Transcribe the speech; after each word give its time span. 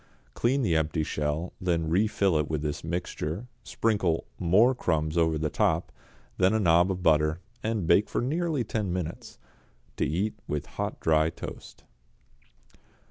Clean 0.33 0.63
the 0.63 0.75
empty 0.75 1.03
shell, 1.03 1.53
then 1.61 1.87
refill 1.87 2.39
it 2.39 2.49
with 2.49 2.63
this 2.63 2.83
mixture, 2.83 3.45
sprinkle 3.61 4.25
more 4.39 4.73
crumbs 4.73 5.15
over 5.15 5.37
the 5.37 5.51
top, 5.51 5.91
then 6.39 6.55
a 6.55 6.59
nob 6.59 6.89
of 6.89 7.03
butter, 7.03 7.39
and 7.61 7.85
bake 7.85 8.09
for 8.09 8.19
nearly 8.19 8.63
ten 8.63 8.91
minutes. 8.91 9.37
To 9.97 10.05
eat 10.07 10.33
with 10.47 10.65
hot 10.65 10.99
dry 11.01 11.29
toast. 11.29 11.83